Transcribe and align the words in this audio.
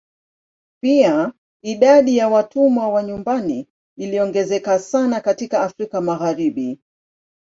Pia 0.81 1.33
idadi 1.61 2.17
ya 2.17 2.27
watumwa 2.29 2.87
wa 2.89 3.03
nyumbani 3.03 3.67
iliongezeka 3.97 4.79
sana 4.79 5.21
katika 5.21 5.61
Afrika 5.61 6.01
Magharibi. 6.01 6.79